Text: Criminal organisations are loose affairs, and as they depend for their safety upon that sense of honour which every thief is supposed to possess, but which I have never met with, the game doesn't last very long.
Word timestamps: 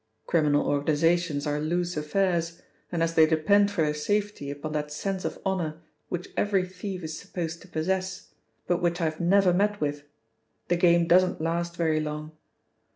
Criminal 0.25 0.65
organisations 0.65 1.45
are 1.45 1.59
loose 1.59 1.95
affairs, 1.95 2.59
and 2.91 3.03
as 3.03 3.13
they 3.13 3.27
depend 3.27 3.69
for 3.69 3.83
their 3.83 3.93
safety 3.93 4.49
upon 4.49 4.71
that 4.71 4.89
sense 4.91 5.25
of 5.25 5.37
honour 5.45 5.79
which 6.09 6.29
every 6.35 6.65
thief 6.65 7.03
is 7.03 7.15
supposed 7.19 7.61
to 7.61 7.67
possess, 7.67 8.33
but 8.65 8.81
which 8.81 8.99
I 8.99 9.03
have 9.05 9.19
never 9.19 9.53
met 9.53 9.79
with, 9.79 10.05
the 10.69 10.75
game 10.75 11.05
doesn't 11.05 11.39
last 11.39 11.77
very 11.77 11.99
long. 11.99 12.31